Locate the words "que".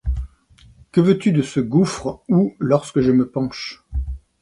0.91-0.99